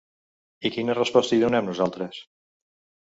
[0.69, 2.25] I quina resposta hi donem nosaltres?